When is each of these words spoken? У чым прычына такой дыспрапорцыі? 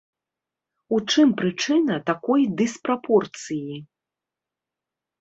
У 0.97 0.99
чым 1.11 1.27
прычына 1.43 1.95
такой 2.09 2.41
дыспрапорцыі? 2.65 3.73